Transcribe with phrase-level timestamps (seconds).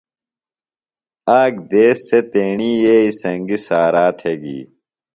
[1.39, 4.59] آک دیس سےۡ تیݨیۡیئیئۡی سنگیۡ سارا تھےۡ گی۔